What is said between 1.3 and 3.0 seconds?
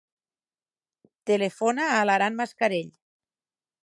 Telefona a l'Aran Mascarell.